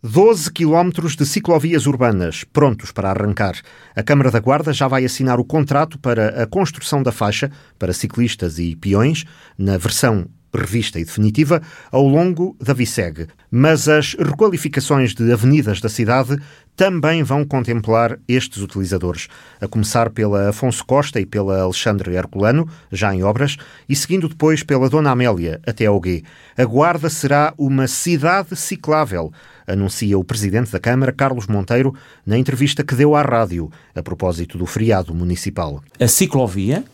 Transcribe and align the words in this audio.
12 0.00 0.52
quilómetros 0.52 1.16
de 1.16 1.26
ciclovias 1.26 1.84
urbanas 1.84 2.44
prontos 2.44 2.92
para 2.92 3.10
arrancar. 3.10 3.56
A 3.96 4.02
Câmara 4.02 4.30
da 4.30 4.38
Guarda 4.38 4.72
já 4.72 4.86
vai 4.86 5.04
assinar 5.04 5.40
o 5.40 5.44
contrato 5.44 5.98
para 5.98 6.40
a 6.40 6.46
construção 6.46 7.02
da 7.02 7.10
faixa 7.10 7.50
para 7.76 7.92
ciclistas 7.92 8.60
e 8.60 8.76
peões 8.76 9.24
na 9.58 9.76
versão 9.76 10.28
revista 10.54 10.98
e 10.98 11.04
definitiva 11.04 11.62
ao 11.90 12.06
longo 12.06 12.56
da 12.60 12.72
Viseg. 12.72 13.26
Mas 13.50 13.88
as 13.88 14.14
requalificações 14.14 15.14
de 15.14 15.32
avenidas 15.32 15.80
da 15.80 15.88
cidade 15.88 16.36
também 16.78 17.24
vão 17.24 17.44
contemplar 17.44 18.20
estes 18.28 18.62
utilizadores, 18.62 19.26
a 19.60 19.66
começar 19.66 20.10
pela 20.10 20.50
Afonso 20.50 20.84
Costa 20.86 21.20
e 21.20 21.26
pela 21.26 21.60
Alexandre 21.60 22.14
Herculano, 22.14 22.68
já 22.92 23.12
em 23.12 23.24
obras, 23.24 23.56
e 23.88 23.96
seguindo 23.96 24.28
depois 24.28 24.62
pela 24.62 24.88
Dona 24.88 25.10
Amélia 25.10 25.60
até 25.66 25.86
ao 25.86 25.98
Gué. 25.98 26.22
A 26.56 26.64
Guarda 26.64 27.10
será 27.10 27.52
uma 27.58 27.88
cidade 27.88 28.54
ciclável, 28.54 29.32
anuncia 29.66 30.16
o 30.16 30.22
presidente 30.22 30.70
da 30.70 30.78
Câmara, 30.78 31.12
Carlos 31.12 31.48
Monteiro, 31.48 31.92
na 32.24 32.38
entrevista 32.38 32.84
que 32.84 32.94
deu 32.94 33.16
à 33.16 33.22
rádio 33.22 33.70
a 33.92 34.00
propósito 34.00 34.56
do 34.56 34.64
feriado 34.64 35.12
municipal. 35.12 35.82
A 35.98 36.06
ciclovia 36.06 36.84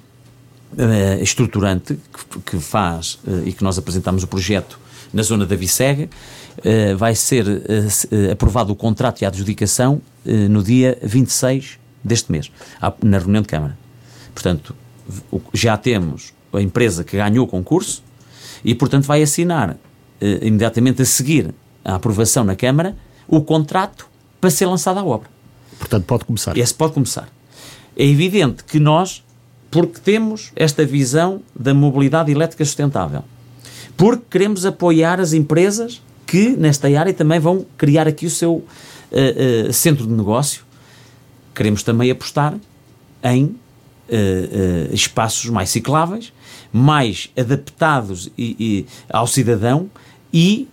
uh, 0.74 1.22
estruturante 1.22 1.98
que, 2.12 2.40
que 2.40 2.60
faz 2.60 3.18
uh, 3.26 3.46
e 3.46 3.52
que 3.52 3.62
nós 3.62 3.78
apresentamos 3.78 4.22
o 4.22 4.26
projeto 4.26 4.78
na 5.12 5.22
zona 5.22 5.46
da 5.46 5.56
Vicega, 5.56 6.08
uh, 6.58 6.96
vai 6.96 7.14
ser 7.14 7.46
aprovado 8.30 8.72
o 8.72 8.76
contrato 8.76 9.22
e 9.22 9.24
a 9.24 9.28
adjudicação 9.28 10.00
no 10.24 10.62
dia 10.62 10.98
26 11.02 11.78
deste 12.02 12.32
mês, 12.32 12.50
na 13.02 13.18
reunião 13.18 13.42
de 13.42 13.48
Câmara. 13.48 13.76
Portanto, 14.32 14.74
já 15.52 15.76
temos 15.76 16.32
a 16.52 16.62
empresa 16.62 17.04
que 17.04 17.16
ganhou 17.16 17.44
o 17.44 17.48
concurso 17.48 18.02
e, 18.64 18.74
portanto, 18.74 19.04
vai 19.04 19.22
assinar 19.22 19.76
imediatamente 20.40 21.02
a 21.02 21.04
seguir 21.04 21.54
a 21.84 21.96
aprovação 21.96 22.42
na 22.42 22.56
Câmara 22.56 22.96
o 23.28 23.42
contrato 23.42 24.06
para 24.40 24.50
ser 24.50 24.66
lançada 24.66 25.00
a 25.00 25.04
obra. 25.04 25.28
Portanto, 25.78 26.04
pode 26.04 26.24
começar. 26.24 26.56
Esse 26.56 26.72
pode 26.72 26.94
começar. 26.94 27.28
É 27.96 28.04
evidente 28.04 28.64
que 28.64 28.80
nós 28.80 29.22
porque 29.74 29.98
temos 29.98 30.52
esta 30.54 30.86
visão 30.86 31.42
da 31.52 31.74
mobilidade 31.74 32.30
elétrica 32.30 32.64
sustentável. 32.64 33.24
Porque 33.96 34.22
queremos 34.30 34.64
apoiar 34.64 35.18
as 35.18 35.32
empresas 35.32 36.00
que 36.24 36.50
nesta 36.50 36.86
área 36.96 37.12
também 37.12 37.40
vão 37.40 37.66
criar 37.76 38.06
aqui 38.06 38.24
o 38.24 38.30
seu 38.30 38.52
uh, 38.54 38.64
uh, 39.68 39.72
centro 39.72 40.06
de 40.06 40.12
negócio. 40.12 40.62
Queremos 41.52 41.82
também 41.82 42.08
apostar 42.08 42.54
em 43.24 43.46
uh, 43.46 43.56
espaços 44.92 45.50
mais 45.50 45.70
cicláveis, 45.70 46.32
mais 46.72 47.32
adaptados 47.36 48.30
e, 48.38 48.56
e, 48.60 48.86
ao 49.10 49.26
cidadão 49.26 49.90
e 50.32 50.68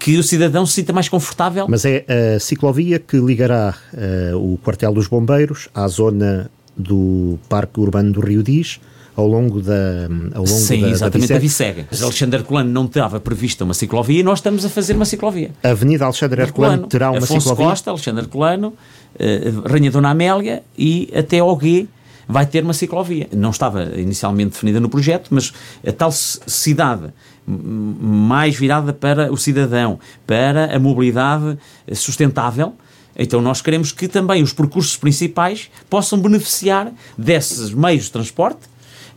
que 0.00 0.18
o 0.18 0.24
cidadão 0.24 0.66
se 0.66 0.72
sinta 0.72 0.92
mais 0.92 1.08
confortável. 1.08 1.66
Mas 1.68 1.84
é 1.84 2.04
a 2.36 2.40
ciclovia 2.40 2.98
que 2.98 3.16
ligará 3.18 3.76
o 4.34 4.58
quartel 4.58 4.92
dos 4.92 5.06
bombeiros 5.06 5.68
à 5.72 5.86
zona 5.86 6.50
do 6.76 7.38
Parque 7.48 7.80
Urbano 7.80 8.12
do 8.12 8.20
Rio 8.20 8.42
Diz, 8.42 8.80
ao 9.14 9.26
longo 9.26 9.60
da 9.60 10.08
ao 10.34 10.44
longo 10.44 10.46
Sim, 10.46 10.82
da, 10.82 10.88
exatamente, 10.88 11.32
da 11.32 11.38
Vicega. 11.38 11.86
Mas 11.90 12.02
Alexandre 12.02 12.40
Herculano 12.40 12.70
não 12.70 12.86
estava 12.86 13.20
prevista 13.20 13.64
uma 13.64 13.74
ciclovia 13.74 14.20
e 14.20 14.22
nós 14.22 14.38
estamos 14.38 14.64
a 14.64 14.68
fazer 14.68 14.94
uma 14.94 15.04
ciclovia. 15.04 15.50
A 15.62 15.70
Avenida 15.70 16.04
Alexandre 16.04 16.40
Herculano 16.40 16.86
terá 16.86 17.10
uma 17.10 17.18
Afonso 17.18 17.40
ciclovia? 17.40 17.66
Costa, 17.66 17.90
Alexandre 17.90 18.24
Herculano, 18.24 18.68
uh, 18.68 19.68
Rainha 19.68 19.90
Dona 19.90 20.10
Amélia 20.10 20.62
e 20.76 21.12
até 21.14 21.40
ao 21.40 21.54
Gué 21.56 21.86
vai 22.26 22.46
ter 22.46 22.64
uma 22.64 22.72
ciclovia. 22.72 23.28
Não 23.32 23.50
estava 23.50 23.84
inicialmente 23.96 24.52
definida 24.52 24.80
no 24.80 24.88
projeto, 24.88 25.28
mas 25.30 25.52
a 25.86 25.92
tal 25.92 26.10
cidade 26.10 27.12
mais 27.46 28.56
virada 28.56 28.92
para 28.92 29.32
o 29.32 29.36
cidadão, 29.36 29.98
para 30.26 30.74
a 30.74 30.78
mobilidade 30.78 31.58
sustentável, 31.92 32.72
então 33.16 33.40
nós 33.40 33.60
queremos 33.60 33.92
que 33.92 34.08
também 34.08 34.42
os 34.42 34.52
percursos 34.52 34.96
principais 34.96 35.70
possam 35.88 36.18
beneficiar 36.18 36.92
desses 37.16 37.72
meios 37.72 38.04
de 38.04 38.12
transporte 38.12 38.60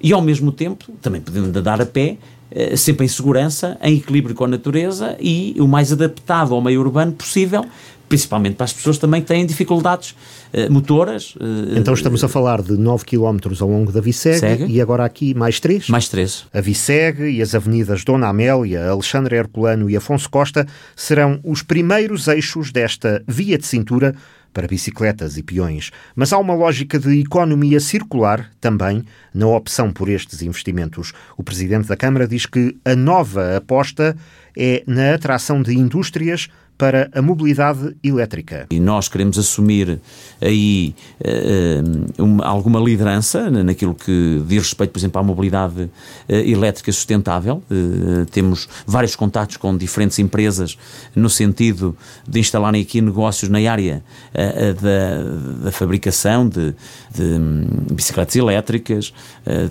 e 0.02 0.12
ao 0.12 0.22
mesmo 0.22 0.52
tempo 0.52 0.92
também 1.02 1.22
podendo 1.22 1.58
andar 1.58 1.81
a 1.81 1.86
pé 1.86 2.18
eh, 2.52 2.75
sempre 2.75 3.06
em 3.06 3.09
segurança, 3.09 3.78
em 3.81 3.97
equilíbrio 3.97 4.36
com 4.36 4.46
a 4.46 4.47
natureza 4.47 5.18
e 5.19 5.56
o 5.59 5.68
mais 5.68 5.92
adaptado 5.92 6.53
ao 6.53 6.62
meio 6.62 6.80
urbano 6.80 7.12
possível 7.12 7.66
principalmente 8.08 8.56
para 8.56 8.66
as 8.66 8.74
pessoas 8.74 8.98
também 8.98 9.22
que 9.22 9.28
têm 9.28 9.46
dificuldades 9.46 10.16
uh, 10.54 10.72
motoras. 10.72 11.36
Uh, 11.36 11.78
então 11.78 11.94
estamos 11.94 12.24
a 12.24 12.28
falar 12.28 12.62
de 12.62 12.74
9 12.74 13.06
km 13.06 13.38
ao 13.60 13.70
longo 13.70 13.92
da 13.92 14.02
Viceg 14.02 14.66
e 14.68 14.82
agora 14.82 15.06
aqui 15.06 15.34
mais 15.34 15.60
3? 15.60 15.90
Mais 15.90 16.08
3. 16.08 16.46
A 16.54 16.62
Viceg 16.62 17.24
e 17.24 17.42
as 17.42 17.56
avenidas 17.56 18.04
Dona 18.04 18.28
Amélia, 18.28 18.90
Alexandre 18.90 19.36
Herculano 19.36 19.90
e 19.90 19.96
Afonso 19.96 20.30
Costa 20.30 20.68
serão 20.96 21.40
os 21.44 21.62
primeiros 21.62 22.28
eixos 22.28 22.72
desta 22.72 23.24
via 23.28 23.58
de 23.58 23.66
cintura 23.66 24.16
para 24.56 24.68
bicicletas 24.68 25.38
e 25.38 25.44
peões. 25.44 25.92
Mas 26.16 26.32
há 26.32 26.38
uma 26.38 26.56
lógica 26.56 26.98
de 26.98 27.20
economia 27.20 27.82
circular 27.82 28.50
também 28.62 29.04
na 29.34 29.48
opção 29.48 29.92
por 29.92 30.08
estes 30.08 30.42
investimentos. 30.42 31.12
O 31.38 31.44
presidente 31.44 31.90
da 31.90 31.98
Câmara 31.98 32.26
diz 32.26 32.46
que 32.46 32.78
a 32.86 32.96
nova 32.96 33.58
aposta 33.58 34.16
é 34.58 34.82
na 34.88 35.14
atração 35.14 35.62
de 35.62 35.78
indústrias 35.78 36.48
para 36.78 37.09
a 37.13 37.22
mobilidade 37.22 37.96
elétrica. 38.03 38.68
E 38.69 38.80
nós 38.80 39.08
queremos 39.08 39.38
assumir 39.38 40.00
aí 40.41 40.96
uh, 41.19 42.24
uma, 42.24 42.46
alguma 42.46 42.80
liderança 42.80 43.50
naquilo 43.50 43.96
que 43.96 44.44
diz 44.47 44.63
respeito, 44.63 44.91
por 44.91 45.00
exemplo, 45.00 45.19
à 45.19 45.24
mobilidade 45.24 45.84
uh, 45.84 45.90
elétrica 46.28 46.91
sustentável. 46.91 47.63
Uh, 47.72 48.25
temos 48.25 48.68
vários 48.86 49.16
contatos 49.16 49.58
com 49.58 49.75
diferentes 49.78 50.19
empresas 50.19 50.78
no 51.16 51.30
sentido 51.30 51.96
de 52.28 52.40
instalarem 52.40 52.81
aqui 52.81 53.02
negócios 53.02 53.50
na 53.50 53.59
área 53.69 54.03
da, 54.34 55.66
da, 55.66 55.72
fabricação 55.72 56.47
de, 56.47 56.75
de 57.13 57.24
um, 57.24 57.68
bicicletas 57.94 58.36
elétricas, 58.36 59.13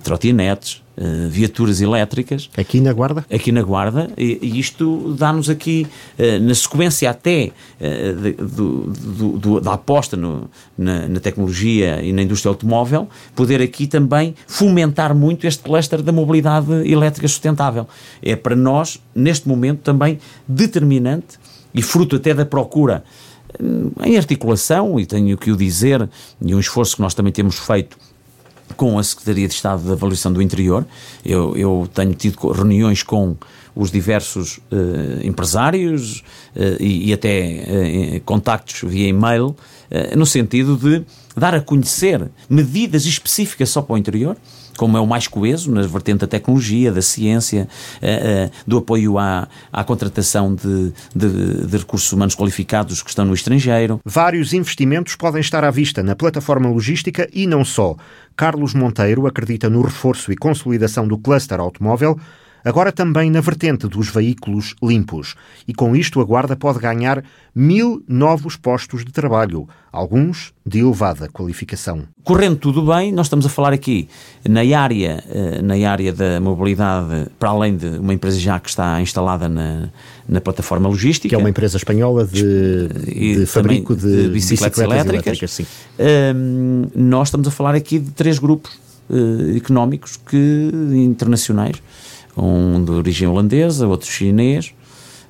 trotinetes, 0.03 0.84
Uh, 0.97 1.29
viaturas 1.29 1.81
elétricas. 1.81 2.49
Aqui 2.57 2.81
na 2.81 2.93
Guarda? 2.93 3.27
Aqui 3.29 3.51
na 3.51 3.63
Guarda, 3.63 4.13
e, 4.17 4.39
e 4.41 4.61
isto 4.61 5.13
dá-nos 5.19 5.51
aqui, 5.51 5.89
uh, 6.17 6.41
na 6.41 6.55
sequência 6.55 7.11
até 7.11 7.51
uh, 7.81 8.23
de, 8.23 8.33
do, 8.35 8.81
do, 8.93 9.39
do, 9.39 9.61
da 9.61 9.73
aposta 9.73 10.17
no, 10.17 10.49
na, 10.79 11.09
na, 11.09 11.19
tecnologia 11.19 12.01
e 12.01 12.13
na 12.13 12.23
indústria 12.23 12.49
automóvel, 12.49 13.09
poder 13.35 13.61
aqui 13.61 13.89
também 13.89 14.37
fomentar 14.47 15.17
muito 15.17 15.49
este 15.49 15.65
cluster 15.65 16.01
da 16.01 16.13
mobilidade 16.13 16.73
elétrica 16.89 17.27
sustentável. 17.27 17.89
É 18.23 18.37
para 18.37 18.55
nós, 18.55 19.01
neste 19.13 19.49
momento, 19.49 19.81
também 19.81 20.21
determinante 20.47 21.41
e 21.75 21.83
fruto 21.83 22.15
até 22.15 22.33
da 22.33 22.47
procura 22.47 23.03
em 24.05 24.17
articulação, 24.17 24.99
e 24.99 25.07
tenho 25.07 25.37
que 25.37 25.51
o 25.51 25.57
dizer, 25.57 26.09
e 26.45 26.55
um 26.55 26.61
esforço 26.61 26.97
que 26.97 27.03
nós 27.03 27.15
também 27.15 27.33
temos 27.33 27.59
feito 27.59 27.97
com 28.77 28.99
a 28.99 29.03
Secretaria 29.03 29.49
de 29.49 29.55
Estado 29.55 29.83
da 29.83 29.93
Avaliação 29.93 30.33
do 30.33 30.43
Interior. 30.43 30.87
Eu, 31.25 31.57
eu 31.57 31.89
tenho 31.93 32.15
tido 32.15 32.37
reuniões 32.51 33.03
com 33.03 33.37
os 33.75 33.91
diversos 33.91 34.59
uh, 34.59 35.25
empresários 35.25 36.23
uh, 36.55 36.81
e, 36.81 37.11
e, 37.11 37.13
até 37.13 37.65
uh, 38.17 38.21
contactos 38.25 38.89
via 38.89 39.09
e-mail, 39.09 39.57
no 40.17 40.27
sentido 40.27 40.77
de 40.77 41.05
dar 41.37 41.55
a 41.55 41.61
conhecer 41.61 42.29
medidas 42.49 43.05
específicas 43.07 43.71
só 43.71 43.81
para 43.81 43.95
o 43.95 43.99
interior, 43.99 44.37
como 44.77 44.97
é 44.97 45.01
o 45.01 45.07
mais 45.07 45.29
coeso, 45.29 45.71
na 45.71 45.83
vertente 45.83 46.21
da 46.21 46.27
tecnologia, 46.27 46.93
da 46.93 47.03
ciência, 47.03 47.69
uh, 48.03 48.47
uh, 48.47 48.51
do 48.67 48.79
apoio 48.79 49.19
à, 49.19 49.49
à 49.73 49.85
contratação 49.85 50.55
de, 50.55 50.93
de, 51.15 51.67
de, 51.67 51.77
recursos 51.77 52.11
humanos 52.13 52.35
qualificados 52.35 53.03
que 53.03 53.11
estão 53.11 53.25
no 53.25 53.35
estrangeiro. 53.35 54.01
Vários 54.05 54.53
investimentos 54.53 55.17
podem 55.17 55.41
estar 55.41 55.65
à 55.65 55.71
vista 55.71 56.03
na 56.03 56.17
plataforma 56.17 56.69
logística 56.69 57.29
e 57.33 57.47
não 57.47 57.65
só. 57.65 57.97
Carlos 58.37 58.75
Monteiro 58.75 59.27
acredita 59.27 59.71
no 59.71 59.83
reforço 59.83 60.33
e 60.33 60.37
consolidação 60.37 61.07
do 61.07 61.17
cluster 61.17 61.61
automóvel 61.61 62.19
agora 62.65 62.91
também 62.91 63.31
na 63.31 63.41
vertente 63.41 63.87
dos 63.87 64.09
veículos 64.09 64.75
limpos. 64.83 65.35
E 65.69 65.75
com 65.75 65.95
isto 65.95 66.21
a 66.21 66.25
Guarda 66.25 66.57
pode 66.57 66.79
ganhar 66.79 67.23
mil 67.55 68.03
novos 68.09 68.57
postos 68.57 69.05
de 69.05 69.13
trabalho, 69.13 69.69
alguns 69.93 70.53
de 70.67 70.81
elevada 70.81 71.29
qualificação. 71.29 72.03
Correndo 72.25 72.57
tudo 72.57 72.83
bem, 72.83 73.13
nós 73.13 73.27
estamos 73.27 73.47
a 73.47 73.49
falar 73.49 73.73
aqui 73.73 74.09
na 74.49 74.61
área, 74.77 75.23
eh, 75.29 75.63
na 75.63 75.75
área 75.89 76.13
da 76.13 76.41
mobilidade, 76.41 77.29
para 77.39 77.51
além 77.51 77.77
de 77.77 77.87
uma 77.87 78.15
empresa 78.15 78.39
já 78.39 78.59
que 78.59 78.71
está 78.71 79.01
instalada 79.01 79.49
na, 79.49 79.91
na 80.29 80.41
plataforma 80.41 80.89
logística. 80.89 81.29
Que 81.29 81.35
é 81.35 81.39
uma 81.39 81.51
empresa 81.51 81.77
espanhola 81.77 82.27
de, 82.27 82.89
de 82.89 83.47
fabrico 83.47 83.95
de, 83.95 84.01
de 84.01 84.29
bicicletas, 84.31 84.79
bicicletas, 84.79 84.79
elétricas. 84.79 85.59
elétricas 85.59 85.85
um, 86.35 86.87
nós 86.95 87.29
estamos 87.29 87.47
a 87.47 87.51
falar 87.51 87.75
aqui 87.75 87.99
de 87.99 88.11
três 88.11 88.39
grupos 88.39 88.73
uh, 89.09 89.57
económicos 89.57 90.17
que, 90.17 90.71
internacionais 90.93 91.81
um 92.37 92.85
de 92.85 92.91
origem 92.91 93.29
holandesa, 93.29 93.87
outro 93.87 94.11
chinês, 94.11 94.75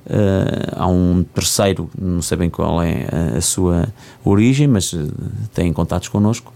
uh, 0.05 0.73
há 0.75 0.87
um 0.87 1.23
terceiro, 1.23 1.89
não 1.99 2.21
sei 2.21 2.37
bem 2.37 2.49
qual 2.49 2.81
é 2.81 3.07
a, 3.11 3.37
a 3.37 3.41
sua 3.41 3.87
origem, 4.23 4.67
mas 4.67 4.93
uh, 4.93 5.11
têm 5.53 5.71
contatos 5.71 6.07
connosco, 6.07 6.53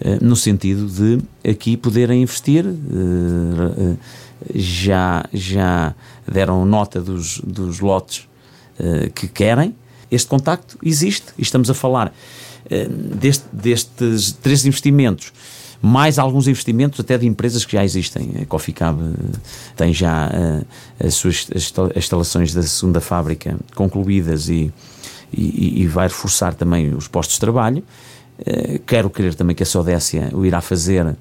uh, 0.00 0.24
no 0.24 0.36
sentido 0.36 0.86
de 0.86 1.48
aqui 1.48 1.76
poderem 1.76 2.22
investir, 2.22 2.64
já, 4.54 5.24
já 5.32 5.94
deram 6.30 6.64
nota 6.66 7.00
dos, 7.00 7.40
dos 7.40 7.80
lotes 7.80 8.28
que 9.14 9.28
querem, 9.28 9.74
Este 10.10 10.26
contacto 10.26 10.76
existe 10.82 11.26
e 11.38 11.42
estamos 11.42 11.70
a 11.70 11.74
falar 11.74 12.12
deste, 13.16 13.44
destes 13.52 14.32
três 14.32 14.66
investimentos 14.66 15.32
mais 15.84 16.18
alguns 16.18 16.48
investimentos 16.48 16.98
até 16.98 17.18
de 17.18 17.26
empresas 17.26 17.62
que 17.62 17.72
já 17.72 17.84
existem. 17.84 18.30
A 18.40 18.46
Coficab 18.46 18.98
tem 19.76 19.92
já 19.92 20.28
uh, 20.28 20.66
as 21.06 21.12
suas 21.12 21.46
instalações 21.94 22.54
da 22.54 22.62
segunda 22.62 23.02
fábrica 23.02 23.54
concluídas 23.74 24.48
e, 24.48 24.72
e, 25.30 25.82
e 25.82 25.86
vai 25.86 26.08
reforçar 26.08 26.54
também 26.54 26.94
os 26.94 27.06
postos 27.06 27.34
de 27.34 27.40
trabalho. 27.40 27.84
Uh, 28.38 28.78
quero 28.86 29.10
crer 29.10 29.34
também 29.34 29.54
que 29.54 29.62
a 29.62 29.66
Sodécia 29.66 30.30
o 30.32 30.46
irá 30.46 30.62
fazer 30.62 31.14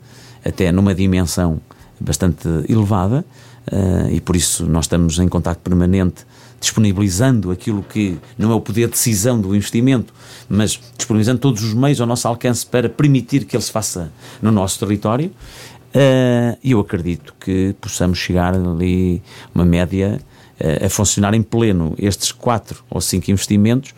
até 0.45 0.71
numa 0.71 0.95
dimensão 0.95 1.59
bastante 1.99 2.47
elevada 2.69 3.25
uh, 3.69 4.09
e 4.09 4.21
por 4.21 4.33
isso 4.33 4.65
nós 4.65 4.85
estamos 4.85 5.19
em 5.19 5.27
contato 5.27 5.59
permanente 5.59 6.25
disponibilizando 6.63 7.51
aquilo 7.51 7.83
que 7.83 8.17
não 8.37 8.49
é 8.51 8.55
o 8.55 8.61
poder 8.61 8.85
de 8.85 8.93
decisão 8.93 9.39
do 9.39 9.53
investimento, 9.53 10.13
mas 10.47 10.79
disponibilizando 10.97 11.39
todos 11.39 11.61
os 11.61 11.73
meios 11.73 11.99
ao 11.99 12.07
nosso 12.07 12.25
alcance 12.25 12.65
para 12.65 12.87
permitir 12.87 13.43
que 13.43 13.55
ele 13.55 13.63
se 13.63 13.71
faça 13.71 14.11
no 14.41 14.49
nosso 14.49 14.79
território. 14.79 15.27
Uh, 15.93 16.57
eu 16.63 16.79
acredito 16.79 17.35
que 17.39 17.75
possamos 17.81 18.17
chegar 18.17 18.55
ali 18.55 19.21
uma 19.53 19.65
média 19.65 20.21
uh, 20.59 20.85
a 20.85 20.89
funcionar 20.89 21.33
em 21.33 21.43
pleno 21.43 21.93
estes 21.99 22.31
quatro 22.31 22.81
ou 22.89 23.01
cinco 23.01 23.29
investimentos 23.29 23.93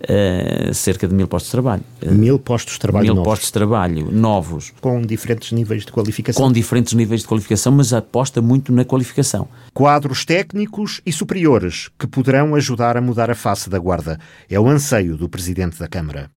Uh, 0.00 0.72
cerca 0.72 1.08
de 1.08 1.14
mil 1.14 1.26
postos 1.26 1.48
de 1.48 1.52
trabalho. 1.52 1.82
Mil 2.06 2.38
postos 2.38 2.74
de 2.74 2.80
trabalho 2.80 3.04
mil 3.04 3.14
novos. 3.16 3.28
postos 3.28 3.48
de 3.48 3.52
trabalho 3.52 4.12
novos. 4.12 4.72
Com 4.80 5.02
diferentes 5.02 5.50
níveis 5.50 5.84
de 5.84 5.90
qualificação. 5.90 6.44
Com 6.44 6.52
diferentes 6.52 6.92
níveis 6.92 7.22
de 7.22 7.26
qualificação, 7.26 7.72
mas 7.72 7.92
aposta 7.92 8.40
muito 8.40 8.72
na 8.72 8.84
qualificação. 8.84 9.48
Quadros 9.74 10.24
técnicos 10.24 11.00
e 11.04 11.12
superiores 11.12 11.90
que 11.98 12.06
poderão 12.06 12.54
ajudar 12.54 12.96
a 12.96 13.00
mudar 13.00 13.30
a 13.30 13.34
face 13.34 13.68
da 13.68 13.78
Guarda. 13.78 14.20
É 14.48 14.58
o 14.58 14.68
anseio 14.68 15.16
do 15.16 15.28
Presidente 15.28 15.78
da 15.78 15.88
Câmara. 15.88 16.26